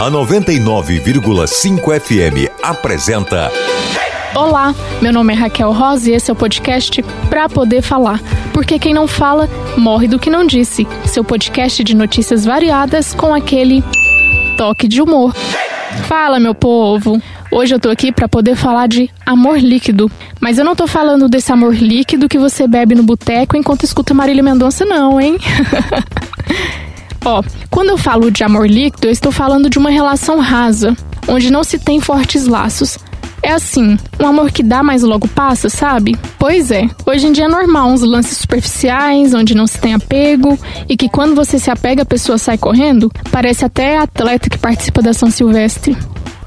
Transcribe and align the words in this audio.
A 0.00 0.08
99,5 0.08 2.00
FM 2.00 2.48
apresenta. 2.62 3.50
Olá, 4.32 4.72
meu 5.02 5.12
nome 5.12 5.32
é 5.32 5.36
Raquel 5.36 5.72
Rosa 5.72 6.08
e 6.08 6.14
esse 6.14 6.30
é 6.30 6.32
o 6.32 6.36
podcast 6.36 7.02
Pra 7.28 7.48
Poder 7.48 7.82
Falar. 7.82 8.22
Porque 8.54 8.78
quem 8.78 8.94
não 8.94 9.08
fala, 9.08 9.48
morre 9.76 10.06
do 10.06 10.16
que 10.16 10.30
não 10.30 10.46
disse. 10.46 10.86
Seu 11.04 11.24
podcast 11.24 11.82
de 11.82 11.96
notícias 11.96 12.44
variadas 12.44 13.12
com 13.12 13.34
aquele 13.34 13.82
toque 14.56 14.86
de 14.86 15.02
humor. 15.02 15.34
Fala, 16.06 16.38
meu 16.38 16.54
povo! 16.54 17.20
Hoje 17.50 17.74
eu 17.74 17.80
tô 17.80 17.90
aqui 17.90 18.12
para 18.12 18.28
poder 18.28 18.54
falar 18.54 18.86
de 18.86 19.10
amor 19.26 19.58
líquido. 19.58 20.08
Mas 20.40 20.58
eu 20.58 20.64
não 20.64 20.76
tô 20.76 20.86
falando 20.86 21.28
desse 21.28 21.50
amor 21.50 21.74
líquido 21.74 22.28
que 22.28 22.38
você 22.38 22.68
bebe 22.68 22.94
no 22.94 23.02
boteco 23.02 23.56
enquanto 23.56 23.82
escuta 23.82 24.14
Marília 24.14 24.44
Mendonça, 24.44 24.84
não, 24.84 25.20
hein? 25.20 25.38
Ó, 27.24 27.42
quando 27.70 27.90
eu 27.90 27.98
falo 27.98 28.30
de 28.30 28.44
amor 28.44 28.68
líquido, 28.68 29.06
eu 29.06 29.12
estou 29.12 29.32
falando 29.32 29.68
de 29.68 29.78
uma 29.78 29.90
relação 29.90 30.38
rasa, 30.38 30.96
onde 31.26 31.50
não 31.50 31.64
se 31.64 31.78
tem 31.78 32.00
fortes 32.00 32.46
laços. 32.46 32.98
É 33.42 33.52
assim, 33.52 33.96
um 34.18 34.26
amor 34.26 34.50
que 34.50 34.64
dá, 34.64 34.82
mas 34.82 35.02
logo 35.02 35.28
passa, 35.28 35.68
sabe? 35.68 36.18
Pois 36.38 36.70
é, 36.70 36.88
hoje 37.06 37.26
em 37.28 37.32
dia 37.32 37.44
é 37.44 37.48
normal 37.48 37.88
uns 37.88 38.02
lances 38.02 38.36
superficiais, 38.38 39.32
onde 39.32 39.54
não 39.54 39.66
se 39.66 39.78
tem 39.78 39.94
apego, 39.94 40.58
e 40.88 40.96
que 40.96 41.08
quando 41.08 41.36
você 41.36 41.58
se 41.58 41.70
apega 41.70 42.02
a 42.02 42.06
pessoa 42.06 42.36
sai 42.36 42.58
correndo, 42.58 43.10
parece 43.30 43.64
até 43.64 43.96
atleta 43.96 44.50
que 44.50 44.58
participa 44.58 45.00
da 45.00 45.12
São 45.12 45.30
Silvestre. 45.30 45.96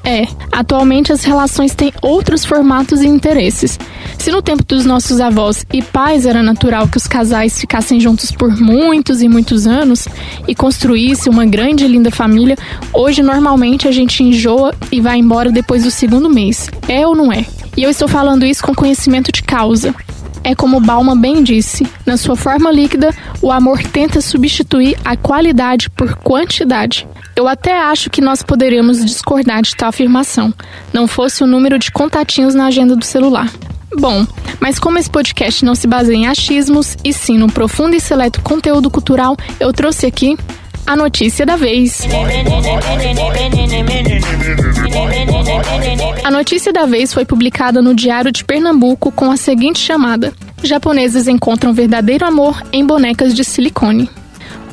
É, 0.04 0.28
atualmente 0.52 1.14
as 1.14 1.23
relações 1.23 1.76
têm 1.76 1.94
outros 2.02 2.44
formatos 2.44 3.02
e 3.02 3.08
interesses. 3.08 3.80
Se 4.18 4.32
no 4.32 4.42
tempo 4.42 4.64
dos 4.64 4.86
nossos 4.86 5.20
avós 5.20 5.66
e 5.72 5.82
pais 5.82 6.26
era 6.26 6.42
natural 6.42 6.88
que 6.88 6.98
os 6.98 7.08
casais 7.08 7.59
ficassem 7.59 8.00
juntos 8.00 8.32
por 8.32 8.50
muitos 8.59 9.22
e 9.22 9.28
muitos 9.28 9.68
anos 9.68 10.08
e 10.48 10.56
construíssem 10.56 11.32
uma 11.32 11.45
grande 11.45 11.86
e 11.86 11.88
linda 11.88 12.09
família, 12.09 12.58
hoje 12.94 13.22
normalmente 13.22 13.88
a 13.88 13.92
gente 13.92 14.23
enjoa 14.23 14.73
e 14.92 15.00
vai 15.00 15.20
embora 15.20 15.52
depois 15.52 15.84
do 15.84 15.92
segundo 15.92 16.30
mês. 16.30 16.70
É 16.88 17.06
ou 17.06 17.16
não 17.16 17.31
é? 17.31 17.45
E 17.78 17.84
eu 17.84 17.90
estou 17.90 18.08
falando 18.08 18.45
isso 18.45 18.64
com 18.64 18.73
conhecimento 18.73 19.31
de 19.31 19.44
causa. 19.44 19.94
É 20.44 20.56
como 20.56 20.80
Balma 20.80 21.16
bem 21.16 21.44
disse: 21.44 21.86
na 22.06 22.17
sua 22.17 22.36
forma 22.36 22.72
líquida, 22.72 23.14
o 23.42 23.52
amor 23.52 23.81
tenta 23.84 24.22
substituir 24.22 24.97
a 25.06 25.16
qualidade 25.16 25.89
por 25.89 26.16
quantidade. 26.16 27.08
Eu 27.36 27.47
até 27.47 27.80
acho 27.80 28.09
que 28.09 28.22
nós 28.22 28.42
poderíamos 28.44 29.03
discordar 29.06 29.62
de 29.62 29.75
tal 29.75 29.89
afirmação, 29.89 30.53
não 30.92 31.08
fosse 31.08 31.44
o 31.44 31.47
número 31.47 31.80
de 31.80 31.92
contatinhos 31.92 32.53
na 32.53 32.66
agenda 32.66 32.95
do 32.95 33.06
celular. 33.06 33.50
Bom, 33.97 34.25
mas 34.59 34.80
como 34.80 34.97
esse 34.97 35.09
podcast 35.09 35.66
não 35.66 35.75
se 35.75 35.86
baseia 35.86 36.16
em 36.16 36.28
achismos 36.28 36.95
e 37.03 37.12
sim 37.12 37.38
no 37.38 37.52
profundo 37.52 37.95
e 37.95 38.00
seleto 38.00 38.42
conteúdo 38.42 38.89
cultural, 38.89 39.36
eu 39.59 39.73
trouxe 39.73 40.06
aqui 40.06 40.38
a 40.92 40.95
notícia 40.97 41.45
da 41.45 41.56
vez. 41.56 42.06
A 46.22 46.30
notícia 46.30 46.73
da 46.73 46.86
vez 46.86 47.14
foi 47.14 47.23
publicada 47.23 47.81
no 47.81 47.95
Diário 47.95 48.30
de 48.30 48.44
Pernambuco 48.44 49.09
com 49.09 49.31
a 49.31 49.38
seguinte 49.38 49.80
chamada: 49.80 50.34
Japoneses 50.62 51.30
encontram 51.30 51.73
verdadeiro 51.73 52.25
amor 52.25 52.62
em 52.73 52.86
bonecas 52.86 53.34
de 53.34 53.45
silicone 53.45 54.09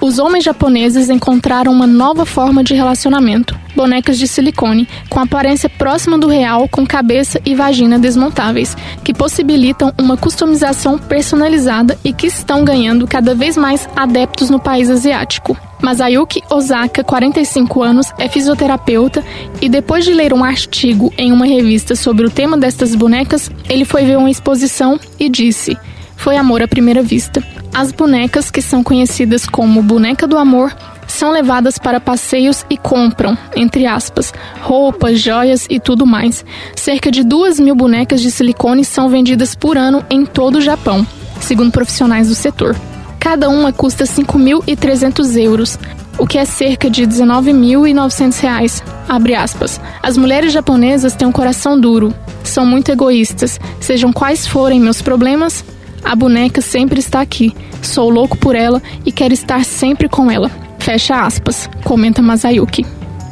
os 0.00 0.20
homens 0.20 0.44
japoneses 0.44 1.10
encontraram 1.10 1.72
uma 1.72 1.86
nova 1.86 2.24
forma 2.24 2.62
de 2.62 2.74
relacionamento: 2.74 3.58
bonecas 3.74 4.16
de 4.16 4.28
silicone, 4.28 4.88
com 5.08 5.18
aparência 5.18 5.68
próxima 5.68 6.16
do 6.16 6.28
real, 6.28 6.68
com 6.68 6.86
cabeça 6.86 7.40
e 7.44 7.54
vagina 7.54 7.98
desmontáveis, 7.98 8.76
que 9.02 9.12
possibilitam 9.12 9.92
uma 9.98 10.16
customização 10.16 10.98
personalizada 10.98 11.98
e 12.04 12.12
que 12.12 12.28
estão 12.28 12.64
ganhando 12.64 13.08
cada 13.08 13.34
vez 13.34 13.56
mais 13.56 13.88
adeptos 13.96 14.50
no 14.50 14.60
país 14.60 14.88
asiático. 14.88 15.56
Masayuki 15.82 16.42
Osaka, 16.50 17.04
45 17.04 17.82
anos, 17.82 18.12
é 18.18 18.28
fisioterapeuta 18.28 19.24
e 19.60 19.68
depois 19.68 20.04
de 20.04 20.12
ler 20.12 20.32
um 20.32 20.44
artigo 20.44 21.12
em 21.16 21.32
uma 21.32 21.46
revista 21.46 21.94
sobre 21.94 22.26
o 22.26 22.30
tema 22.30 22.58
destas 22.58 22.94
bonecas, 22.94 23.50
ele 23.68 23.84
foi 23.84 24.04
ver 24.04 24.18
uma 24.18 24.30
exposição 24.30 24.98
e 25.18 25.28
disse: 25.28 25.76
"Foi 26.16 26.36
amor 26.36 26.62
à 26.62 26.68
primeira 26.68 27.02
vista. 27.02 27.42
As 27.72 27.92
bonecas, 27.92 28.50
que 28.50 28.60
são 28.60 28.82
conhecidas 28.82 29.46
como 29.46 29.82
boneca 29.82 30.26
do 30.26 30.36
amor, 30.36 30.74
são 31.06 31.30
levadas 31.30 31.78
para 31.78 32.00
passeios 32.00 32.64
e 32.68 32.76
compram, 32.76 33.36
entre 33.56 33.86
aspas, 33.86 34.32
roupas, 34.60 35.18
joias 35.20 35.66
e 35.70 35.80
tudo 35.80 36.06
mais. 36.06 36.44
Cerca 36.76 37.10
de 37.10 37.24
duas 37.24 37.58
mil 37.58 37.74
bonecas 37.74 38.20
de 38.20 38.30
silicone 38.30 38.84
são 38.84 39.08
vendidas 39.08 39.54
por 39.54 39.76
ano 39.76 40.04
em 40.10 40.24
todo 40.26 40.56
o 40.56 40.60
Japão, 40.60 41.06
segundo 41.40 41.72
profissionais 41.72 42.28
do 42.28 42.34
setor. 42.34 42.76
Cada 43.18 43.48
uma 43.48 43.72
custa 43.72 44.04
5.300 44.04 45.36
euros, 45.36 45.78
o 46.18 46.26
que 46.26 46.38
é 46.38 46.44
cerca 46.44 46.90
de 46.90 47.06
19.900 47.06 48.40
reais. 48.40 48.82
Abre 49.08 49.34
aspas. 49.34 49.80
As 50.02 50.16
mulheres 50.16 50.52
japonesas 50.52 51.14
têm 51.14 51.26
um 51.26 51.32
coração 51.32 51.78
duro, 51.78 52.12
são 52.42 52.64
muito 52.64 52.90
egoístas. 52.90 53.60
Sejam 53.80 54.12
quais 54.12 54.46
forem 54.46 54.80
meus 54.80 55.02
problemas, 55.02 55.64
a 56.04 56.14
boneca 56.14 56.60
sempre 56.60 57.00
está 57.00 57.20
aqui. 57.20 57.54
Sou 57.82 58.10
louco 58.10 58.36
por 58.36 58.54
ela 58.54 58.82
e 59.04 59.12
quero 59.12 59.34
estar 59.34 59.64
sempre 59.64 60.08
com 60.08 60.30
ela. 60.30 60.50
Fecha 60.78 61.20
aspas, 61.20 61.68
comenta 61.84 62.22
Masayuki. 62.22 62.86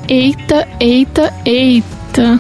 Eita, 0.09 0.69
eita, 0.79 1.33
eita. 1.45 2.39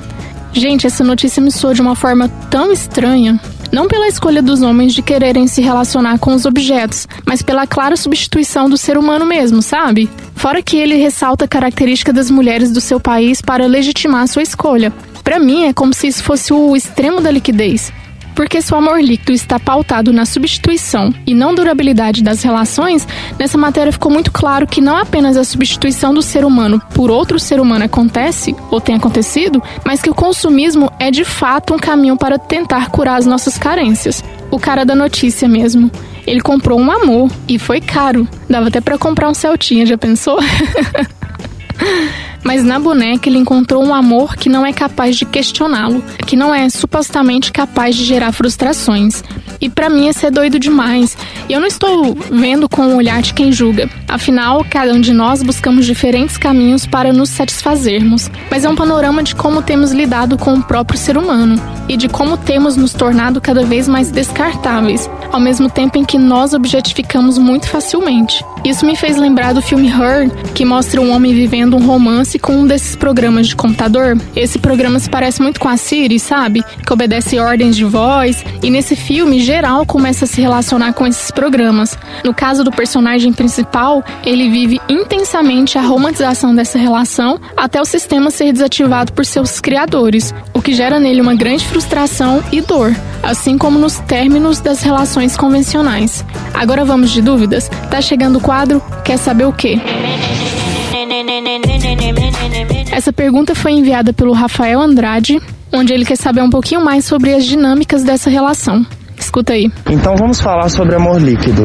Gente, 0.52 0.86
essa 0.86 1.02
notícia 1.02 1.42
me 1.42 1.50
soa 1.50 1.74
de 1.74 1.82
uma 1.82 1.94
forma 1.94 2.28
tão 2.50 2.72
estranha. 2.72 3.40
Não 3.76 3.86
pela 3.86 4.08
escolha 4.08 4.40
dos 4.40 4.62
homens 4.62 4.94
de 4.94 5.02
quererem 5.02 5.46
se 5.46 5.60
relacionar 5.60 6.18
com 6.18 6.32
os 6.32 6.46
objetos, 6.46 7.06
mas 7.26 7.42
pela 7.42 7.66
clara 7.66 7.94
substituição 7.94 8.70
do 8.70 8.78
ser 8.78 8.96
humano 8.96 9.26
mesmo, 9.26 9.60
sabe? 9.60 10.08
Fora 10.34 10.62
que 10.62 10.78
ele 10.78 10.96
ressalta 10.96 11.44
a 11.44 11.48
característica 11.48 12.10
das 12.10 12.30
mulheres 12.30 12.72
do 12.72 12.80
seu 12.80 12.98
país 12.98 13.42
para 13.42 13.66
legitimar 13.66 14.26
sua 14.28 14.40
escolha. 14.40 14.90
Para 15.22 15.38
mim, 15.38 15.66
é 15.66 15.74
como 15.74 15.92
se 15.92 16.06
isso 16.06 16.24
fosse 16.24 16.54
o 16.54 16.74
extremo 16.74 17.20
da 17.20 17.30
liquidez. 17.30 17.92
Porque 18.36 18.60
se 18.60 18.72
o 18.72 18.76
amor 18.76 19.02
líquido 19.02 19.32
está 19.32 19.58
pautado 19.58 20.12
na 20.12 20.26
substituição 20.26 21.12
e 21.26 21.34
não 21.34 21.54
durabilidade 21.54 22.22
das 22.22 22.42
relações, 22.42 23.08
nessa 23.38 23.56
matéria 23.56 23.90
ficou 23.90 24.12
muito 24.12 24.30
claro 24.30 24.66
que 24.66 24.82
não 24.82 24.98
apenas 24.98 25.38
a 25.38 25.42
substituição 25.42 26.12
do 26.12 26.20
ser 26.20 26.44
humano 26.44 26.80
por 26.94 27.10
outro 27.10 27.40
ser 27.40 27.58
humano 27.58 27.86
acontece 27.86 28.54
ou 28.70 28.78
tem 28.78 28.94
acontecido, 28.94 29.62
mas 29.86 30.02
que 30.02 30.10
o 30.10 30.14
consumismo 30.14 30.92
é 31.00 31.10
de 31.10 31.24
fato 31.24 31.72
um 31.72 31.78
caminho 31.78 32.16
para 32.16 32.38
tentar 32.38 32.90
curar 32.90 33.16
as 33.16 33.24
nossas 33.24 33.56
carências. 33.56 34.22
O 34.50 34.60
cara 34.60 34.84
da 34.84 34.94
notícia 34.94 35.48
mesmo. 35.48 35.90
Ele 36.26 36.40
comprou 36.40 36.78
um 36.78 36.90
amor 36.90 37.30
e 37.48 37.58
foi 37.58 37.80
caro. 37.80 38.28
Dava 38.50 38.68
até 38.68 38.80
para 38.80 38.98
comprar 38.98 39.30
um 39.30 39.34
Celtinha, 39.34 39.86
já 39.86 39.96
pensou? 39.96 40.38
Mas 42.46 42.62
na 42.62 42.78
boneca 42.78 43.28
ele 43.28 43.38
encontrou 43.38 43.84
um 43.84 43.92
amor 43.92 44.36
que 44.36 44.48
não 44.48 44.64
é 44.64 44.72
capaz 44.72 45.16
de 45.16 45.26
questioná-lo, 45.26 46.00
que 46.24 46.36
não 46.36 46.54
é 46.54 46.70
supostamente 46.70 47.50
capaz 47.50 47.96
de 47.96 48.04
gerar 48.04 48.30
frustrações. 48.30 49.24
E 49.60 49.68
para 49.68 49.90
mim 49.90 50.08
isso 50.08 50.24
é 50.24 50.30
doido 50.30 50.56
demais. 50.56 51.18
E 51.48 51.52
eu 51.52 51.58
não 51.58 51.66
estou 51.66 52.14
vendo 52.30 52.68
com 52.68 52.86
o 52.86 52.96
olhar 52.96 53.20
de 53.20 53.34
quem 53.34 53.50
julga. 53.50 53.90
Afinal, 54.06 54.64
cada 54.70 54.94
um 54.94 55.00
de 55.00 55.12
nós 55.12 55.42
buscamos 55.42 55.84
diferentes 55.84 56.36
caminhos 56.36 56.86
para 56.86 57.12
nos 57.12 57.30
satisfazermos. 57.30 58.30
Mas 58.48 58.64
é 58.64 58.68
um 58.68 58.76
panorama 58.76 59.24
de 59.24 59.34
como 59.34 59.60
temos 59.60 59.90
lidado 59.90 60.38
com 60.38 60.54
o 60.54 60.62
próprio 60.62 60.96
ser 60.96 61.18
humano 61.18 61.60
e 61.88 61.96
de 61.96 62.08
como 62.08 62.36
temos 62.36 62.76
nos 62.76 62.92
tornado 62.92 63.40
cada 63.40 63.64
vez 63.64 63.88
mais 63.88 64.10
descartáveis, 64.10 65.08
ao 65.32 65.40
mesmo 65.40 65.68
tempo 65.68 65.98
em 65.98 66.04
que 66.04 66.18
nós 66.18 66.54
objetificamos 66.54 67.38
muito 67.38 67.68
facilmente. 67.68 68.44
Isso 68.64 68.84
me 68.84 68.96
fez 68.96 69.16
lembrar 69.16 69.52
do 69.52 69.62
filme 69.62 69.88
Her, 69.88 70.28
que 70.52 70.64
mostra 70.64 71.00
um 71.00 71.14
homem 71.14 71.32
vivendo 71.32 71.76
um 71.76 71.86
romance 71.86 72.38
com 72.38 72.52
um 72.56 72.66
desses 72.66 72.96
programas 72.96 73.46
de 73.46 73.54
computador. 73.54 74.18
Esse 74.34 74.58
programa 74.58 74.98
se 74.98 75.08
parece 75.08 75.40
muito 75.40 75.60
com 75.60 75.68
a 75.68 75.76
Siri, 75.76 76.18
sabe? 76.18 76.64
Que 76.84 76.92
obedece 76.92 77.38
ordens 77.38 77.76
de 77.76 77.84
voz. 77.84 78.44
E 78.62 78.70
nesse 78.70 78.96
filme, 78.96 79.38
geral 79.38 79.86
começa 79.86 80.24
a 80.24 80.28
se 80.28 80.40
relacionar 80.40 80.94
com 80.94 81.06
esses 81.06 81.30
programas. 81.30 81.96
No 82.24 82.34
caso 82.34 82.64
do 82.64 82.72
personagem 82.72 83.32
principal, 83.32 84.02
ele 84.24 84.50
vive 84.50 84.80
intensamente 84.88 85.78
a 85.78 85.82
romantização 85.82 86.52
dessa 86.52 86.78
relação 86.78 87.38
até 87.56 87.80
o 87.80 87.84
sistema 87.84 88.30
ser 88.30 88.52
desativado 88.52 89.12
por 89.12 89.24
seus 89.24 89.60
criadores, 89.60 90.34
o 90.52 90.60
que 90.60 90.74
gera 90.74 90.98
nele 90.98 91.20
uma 91.20 91.34
grande 91.34 91.64
frustração 91.76 92.42
e 92.50 92.62
dor, 92.62 92.96
assim 93.22 93.58
como 93.58 93.78
nos 93.78 93.98
términos 93.98 94.60
das 94.60 94.82
relações 94.82 95.36
convencionais. 95.36 96.24
Agora 96.54 96.86
vamos 96.86 97.10
de 97.10 97.20
dúvidas? 97.20 97.68
Tá 97.90 98.00
chegando 98.00 98.36
o 98.36 98.40
quadro 98.40 98.80
Quer 99.04 99.18
saber 99.18 99.44
o 99.44 99.52
quê? 99.52 99.78
Essa 102.90 103.12
pergunta 103.12 103.54
foi 103.54 103.72
enviada 103.72 104.14
pelo 104.14 104.32
Rafael 104.32 104.80
Andrade, 104.80 105.38
onde 105.70 105.92
ele 105.92 106.06
quer 106.06 106.16
saber 106.16 106.40
um 106.40 106.48
pouquinho 106.48 106.82
mais 106.82 107.04
sobre 107.04 107.34
as 107.34 107.44
dinâmicas 107.44 108.02
dessa 108.02 108.30
relação. 108.30 108.84
Escuta 109.18 109.52
aí. 109.52 109.70
Então 109.90 110.16
vamos 110.16 110.40
falar 110.40 110.70
sobre 110.70 110.94
amor 110.94 111.20
líquido. 111.20 111.64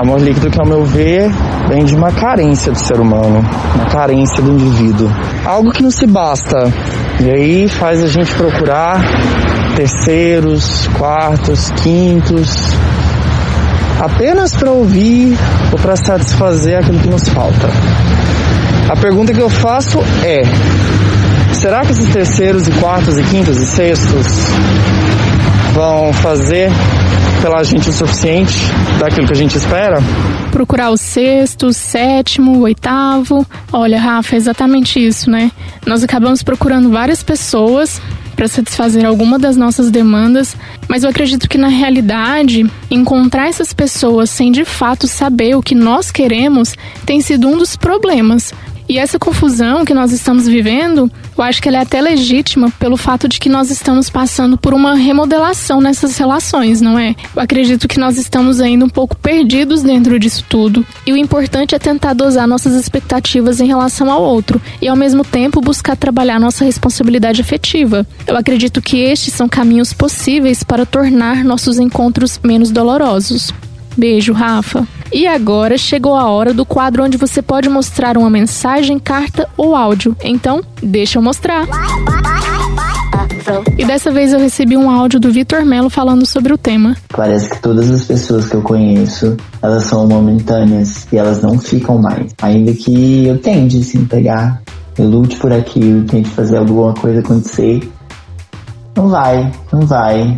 Amor 0.00 0.20
líquido 0.20 0.50
que, 0.50 0.60
ao 0.60 0.66
meu 0.66 0.84
ver, 0.84 1.28
vem 1.68 1.84
de 1.84 1.96
uma 1.96 2.12
carência 2.12 2.70
do 2.70 2.78
ser 2.78 3.00
humano, 3.00 3.44
uma 3.74 3.86
carência 3.86 4.40
do 4.40 4.52
indivíduo. 4.52 5.08
Algo 5.44 5.72
que 5.72 5.82
não 5.82 5.90
se 5.90 6.06
basta. 6.06 6.72
E 7.20 7.30
aí 7.30 7.68
faz 7.68 8.02
a 8.02 8.08
gente 8.08 8.34
procurar 8.34 9.00
terceiros, 9.76 10.88
quartos, 10.98 11.70
quintos, 11.82 12.76
apenas 14.00 14.54
para 14.54 14.70
ouvir 14.70 15.36
ou 15.72 15.78
para 15.78 15.96
satisfazer 15.96 16.78
aquilo 16.78 16.98
que 16.98 17.08
nos 17.08 17.28
falta. 17.28 17.68
A 18.88 18.96
pergunta 18.96 19.32
que 19.32 19.40
eu 19.40 19.48
faço 19.48 20.00
é: 20.22 20.42
será 21.54 21.82
que 21.82 21.92
esses 21.92 22.12
terceiros 22.12 22.68
e 22.68 22.72
quartos 22.72 23.18
e 23.18 23.22
quintos 23.22 23.58
e 23.58 23.66
sextos 23.66 24.26
vão 25.72 26.12
fazer 26.12 26.70
pela 27.40 27.62
gente 27.62 27.88
o 27.88 27.92
suficiente 27.92 28.70
daquilo 28.98 29.26
que 29.26 29.32
a 29.32 29.36
gente 29.36 29.56
espera? 29.56 29.98
Procurar 30.54 30.90
o 30.90 30.96
sexto, 30.96 31.66
o 31.66 31.72
sétimo, 31.72 32.58
o 32.58 32.60
oitavo. 32.60 33.44
Olha, 33.72 33.98
Rafa, 33.98 34.36
é 34.36 34.38
exatamente 34.38 35.04
isso, 35.04 35.28
né? 35.28 35.50
Nós 35.84 36.04
acabamos 36.04 36.44
procurando 36.44 36.90
várias 36.90 37.24
pessoas 37.24 38.00
para 38.36 38.46
satisfazer 38.46 39.04
alguma 39.04 39.36
das 39.36 39.56
nossas 39.56 39.90
demandas, 39.90 40.56
mas 40.86 41.02
eu 41.02 41.10
acredito 41.10 41.48
que 41.48 41.58
na 41.58 41.66
realidade, 41.66 42.64
encontrar 42.88 43.48
essas 43.48 43.72
pessoas 43.72 44.30
sem 44.30 44.52
de 44.52 44.64
fato 44.64 45.08
saber 45.08 45.56
o 45.56 45.62
que 45.62 45.74
nós 45.74 46.12
queremos 46.12 46.76
tem 47.04 47.20
sido 47.20 47.48
um 47.48 47.58
dos 47.58 47.76
problemas. 47.76 48.54
E 48.88 48.98
essa 48.98 49.18
confusão 49.18 49.84
que 49.84 49.94
nós 49.94 50.12
estamos 50.12 50.46
vivendo, 50.46 51.10
eu 51.36 51.42
acho 51.42 51.62
que 51.62 51.68
ela 51.68 51.78
é 51.78 51.80
até 51.80 52.00
legítima 52.00 52.70
pelo 52.78 52.96
fato 52.96 53.28
de 53.28 53.40
que 53.40 53.48
nós 53.48 53.70
estamos 53.70 54.10
passando 54.10 54.58
por 54.58 54.74
uma 54.74 54.94
remodelação 54.94 55.80
nessas 55.80 56.18
relações, 56.18 56.80
não 56.80 56.98
é? 56.98 57.14
Eu 57.34 57.42
acredito 57.42 57.88
que 57.88 57.98
nós 57.98 58.18
estamos 58.18 58.60
ainda 58.60 58.84
um 58.84 58.88
pouco 58.88 59.16
perdidos 59.16 59.82
dentro 59.82 60.18
disso 60.18 60.44
tudo. 60.48 60.86
E 61.06 61.12
o 61.12 61.16
importante 61.16 61.74
é 61.74 61.78
tentar 61.78 62.12
dosar 62.12 62.46
nossas 62.46 62.74
expectativas 62.74 63.60
em 63.60 63.66
relação 63.66 64.10
ao 64.10 64.22
outro 64.22 64.60
e 64.82 64.86
ao 64.86 64.96
mesmo 64.96 65.24
tempo 65.24 65.60
buscar 65.60 65.96
trabalhar 65.96 66.38
nossa 66.38 66.64
responsabilidade 66.64 67.40
afetiva. 67.40 68.06
Eu 68.26 68.36
acredito 68.36 68.82
que 68.82 68.98
estes 68.98 69.32
são 69.32 69.48
caminhos 69.48 69.92
possíveis 69.92 70.62
para 70.62 70.84
tornar 70.84 71.42
nossos 71.42 71.78
encontros 71.78 72.38
menos 72.44 72.70
dolorosos. 72.70 73.52
Beijo, 73.96 74.32
Rafa. 74.32 74.86
E 75.12 75.26
agora 75.26 75.78
chegou 75.78 76.16
a 76.16 76.28
hora 76.28 76.52
do 76.52 76.64
quadro 76.64 77.04
onde 77.04 77.16
você 77.16 77.40
pode 77.40 77.68
mostrar 77.68 78.16
uma 78.16 78.30
mensagem, 78.30 78.98
carta 78.98 79.48
ou 79.56 79.76
áudio. 79.76 80.16
Então, 80.22 80.62
deixa 80.82 81.18
eu 81.18 81.22
mostrar. 81.22 81.66
E 83.78 83.84
dessa 83.84 84.10
vez 84.10 84.32
eu 84.32 84.40
recebi 84.40 84.76
um 84.76 84.90
áudio 84.90 85.20
do 85.20 85.30
Vitor 85.30 85.64
Melo 85.64 85.90
falando 85.90 86.24
sobre 86.26 86.52
o 86.52 86.58
tema. 86.58 86.96
Parece 87.08 87.50
que 87.50 87.60
todas 87.60 87.90
as 87.90 88.04
pessoas 88.04 88.48
que 88.48 88.54
eu 88.54 88.62
conheço, 88.62 89.36
elas 89.62 89.84
são 89.84 90.06
momentâneas 90.06 91.06
e 91.12 91.16
elas 91.16 91.42
não 91.42 91.58
ficam 91.58 91.98
mais. 91.98 92.32
Ainda 92.40 92.72
que 92.72 93.26
eu 93.26 93.38
tente, 93.38 93.78
assim, 93.78 94.04
pegar, 94.04 94.62
eu 94.98 95.06
lute 95.06 95.36
por 95.36 95.52
aquilo, 95.52 96.04
tente 96.04 96.30
fazer 96.30 96.56
alguma 96.56 96.94
coisa 96.94 97.20
acontecer. 97.20 97.88
Não 98.96 99.08
vai, 99.08 99.52
não 99.72 99.82
vai. 99.82 100.36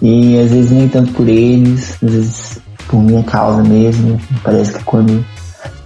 E 0.00 0.38
às 0.38 0.50
vezes 0.50 0.70
nem 0.72 0.88
tanto 0.88 1.12
por 1.12 1.28
eles, 1.28 1.96
às 2.02 2.12
vezes 2.12 2.62
por 2.88 3.02
minha 3.02 3.22
causa 3.22 3.62
mesmo. 3.62 4.20
Parece 4.42 4.74
que 4.74 4.84
quando 4.84 5.24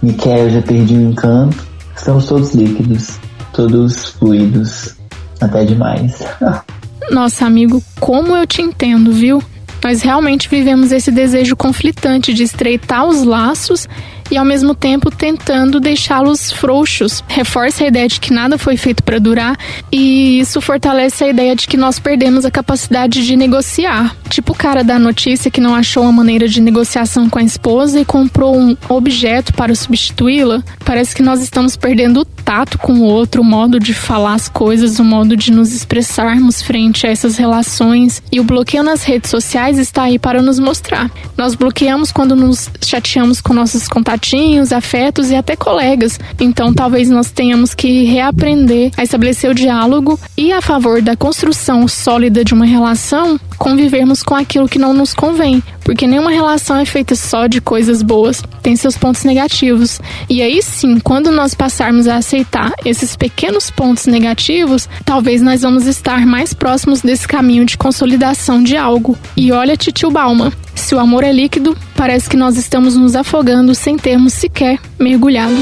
me 0.01 0.13
quer 0.13 0.39
eu 0.39 0.49
já 0.49 0.61
perdi 0.61 0.95
o 0.95 1.09
encanto. 1.09 1.65
Estamos 1.95 2.27
todos 2.27 2.53
líquidos, 2.53 3.19
todos 3.53 4.09
fluidos, 4.11 4.95
até 5.41 5.65
demais. 5.65 6.19
Nossa, 7.09 7.45
amigo, 7.45 7.81
como 7.99 8.35
eu 8.35 8.45
te 8.45 8.61
entendo, 8.61 9.11
viu? 9.11 9.41
Nós 9.83 10.01
realmente 10.01 10.49
vivemos 10.49 10.91
esse 10.91 11.11
desejo 11.11 11.55
conflitante 11.55 12.33
de 12.33 12.43
estreitar 12.43 13.05
os 13.05 13.23
laços 13.23 13.87
e 14.29 14.37
ao 14.37 14.45
mesmo 14.45 14.75
tempo 14.75 15.09
tentando 15.09 15.79
deixá-los 15.79 16.51
frouxos. 16.51 17.23
Reforça 17.27 17.83
a 17.83 17.87
ideia 17.87 18.07
de 18.07 18.19
que 18.19 18.33
nada 18.33 18.57
foi 18.57 18.77
feito 18.77 19.03
para 19.03 19.19
durar 19.19 19.57
e 19.91 20.39
isso 20.39 20.59
fortalece 20.61 21.23
a 21.23 21.29
ideia 21.29 21.55
de 21.55 21.67
que 21.67 21.77
nós 21.77 21.99
perdemos 21.99 22.45
a 22.45 22.51
capacidade 22.51 23.25
de 23.25 23.35
negociar. 23.35 24.15
Tipo 24.29 24.51
o 24.51 24.55
cara 24.55 24.83
da 24.83 24.99
notícia 24.99 25.49
que 25.49 25.61
não 25.61 25.73
achou 25.73 26.03
uma 26.03 26.11
maneira 26.11 26.47
de 26.47 26.61
negociação 26.61 27.29
com 27.29 27.39
a 27.39 27.43
esposa 27.43 27.99
e 27.99 28.05
comprou 28.05 28.57
um 28.57 28.75
objeto 28.89 29.53
para 29.53 29.73
substituí-la. 29.73 30.63
Parece 30.83 31.15
que 31.15 31.23
nós 31.23 31.41
estamos 31.41 31.75
perdendo 31.75 32.21
o 32.21 32.25
tato 32.25 32.77
com 32.77 32.93
o 32.93 33.03
outro, 33.03 33.41
o 33.41 33.45
modo 33.45 33.79
de 33.79 33.93
falar 33.93 34.33
as 34.33 34.49
coisas, 34.49 34.99
o 34.99 35.03
modo 35.03 35.35
de 35.35 35.51
nos 35.51 35.73
expressarmos 35.73 36.61
frente 36.61 37.05
a 37.05 37.09
essas 37.09 37.37
relações. 37.37 38.21
E 38.31 38.39
o 38.39 38.43
bloqueio 38.43 38.83
nas 38.83 39.03
redes 39.03 39.29
sociais 39.29 39.77
está 39.77 40.03
aí 40.03 40.19
para 40.19 40.41
nos 40.41 40.59
mostrar. 40.59 41.09
Nós 41.37 41.55
bloqueamos 41.55 42.11
quando 42.11 42.35
nos 42.35 42.69
chateamos 42.83 43.41
com 43.41 43.53
nossos 43.53 43.87
contatos 43.87 44.16
contatinhos, 44.17 44.73
afetos 44.73 45.29
e 45.29 45.35
até 45.35 45.55
colegas. 45.55 46.19
Então, 46.39 46.73
talvez 46.73 47.09
nós 47.09 47.31
tenhamos 47.31 47.73
que 47.73 48.05
reaprender 48.05 48.91
a 48.97 49.03
estabelecer 49.03 49.49
o 49.49 49.55
diálogo 49.55 50.19
e, 50.35 50.51
a 50.51 50.61
favor 50.61 51.01
da 51.01 51.15
construção 51.15 51.87
sólida 51.87 52.43
de 52.43 52.53
uma 52.53 52.65
relação, 52.65 53.39
convivermos 53.57 54.23
com 54.23 54.35
aquilo 54.35 54.67
que 54.67 54.79
não 54.79 54.93
nos 54.93 55.13
convém, 55.13 55.61
porque 55.83 56.07
nenhuma 56.07 56.31
relação 56.31 56.77
é 56.77 56.85
feita 56.85 57.15
só 57.15 57.47
de 57.47 57.61
coisas 57.61 58.01
boas, 58.01 58.43
tem 58.61 58.75
seus 58.75 58.97
pontos 58.97 59.23
negativos. 59.23 59.99
E 60.29 60.41
aí 60.41 60.61
sim, 60.61 60.99
quando 60.99 61.31
nós 61.31 61.53
passarmos 61.53 62.07
a 62.07 62.17
aceitar 62.17 62.73
esses 62.83 63.15
pequenos 63.15 63.69
pontos 63.69 64.05
negativos, 64.05 64.89
talvez 65.05 65.41
nós 65.41 65.61
vamos 65.61 65.85
estar 65.85 66.25
mais 66.25 66.53
próximos 66.53 67.01
desse 67.01 67.27
caminho 67.27 67.65
de 67.65 67.77
consolidação 67.77 68.61
de 68.61 68.75
algo. 68.75 69.17
E 69.35 69.51
olha, 69.51 69.77
Titio 69.77 70.11
Balma, 70.11 70.51
se 70.77 70.95
o 70.95 70.99
amor 70.99 71.23
é 71.23 71.31
líquido, 71.31 71.77
parece 71.95 72.29
que 72.29 72.37
nós 72.37 72.57
estamos 72.57 72.95
nos 72.95 73.15
afogando 73.15 73.73
sem 73.73 73.97
termos 73.97 74.33
sequer 74.33 74.79
mergulhado. 74.99 75.57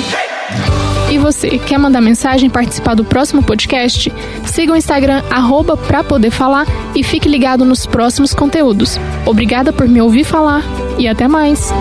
E 1.11 1.17
você, 1.17 1.57
quer 1.57 1.77
mandar 1.77 2.01
mensagem 2.01 2.49
participar 2.49 2.95
do 2.95 3.05
próximo 3.05 3.41
podcast? 3.43 4.11
Siga 4.45 4.73
o 4.73 4.75
Instagram, 4.75 5.23
arroba 5.29 5.77
pra 5.77 6.03
poder 6.03 6.31
falar 6.31 6.65
e 6.95 7.03
fique 7.03 7.29
ligado 7.29 7.63
nos 7.63 7.85
próximos 7.85 8.33
conteúdos. 8.33 8.99
Obrigada 9.25 9.71
por 9.71 9.87
me 9.87 10.01
ouvir 10.01 10.23
falar 10.23 10.63
e 10.97 11.07
até 11.07 11.27
mais. 11.27 11.71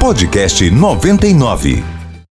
Podcast 0.00 0.70
99. 0.70 1.99